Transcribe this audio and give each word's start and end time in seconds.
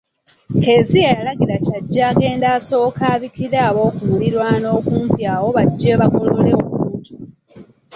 Kezia 0.63 1.07
yalagira 1.17 1.55
Kyajja 1.65 2.01
agende 2.11 2.45
asooke 2.57 3.03
abikire 3.15 3.57
abookumuliraano 3.69 4.67
okumpi 4.77 5.21
awo 5.33 5.47
bajje 5.55 5.91
bagolole 6.01 6.51
omuntu. 6.61 7.13